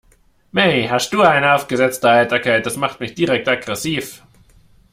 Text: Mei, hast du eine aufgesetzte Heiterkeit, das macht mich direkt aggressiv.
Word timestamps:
Mei, 0.51 0.87
hast 0.89 1.13
du 1.13 1.21
eine 1.21 1.53
aufgesetzte 1.53 2.09
Heiterkeit, 2.09 2.65
das 2.65 2.75
macht 2.75 2.99
mich 2.99 3.13
direkt 3.13 3.47
aggressiv. 3.47 4.23